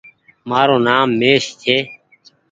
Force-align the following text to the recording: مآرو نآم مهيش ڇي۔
مآرو 0.49 0.77
نآم 0.85 1.07
مهيش 1.19 1.45
ڇي۔ 1.61 1.77